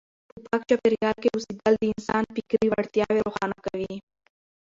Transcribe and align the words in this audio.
په 0.31 0.37
پاک 0.45 0.61
چاپیریال 0.69 1.15
کې 1.21 1.29
اوسېدل 1.33 1.73
د 1.79 1.83
انسان 1.93 2.23
فکري 2.35 2.67
وړتیاوې 2.69 3.21
روښانه 3.27 3.57
کوي. 3.65 3.95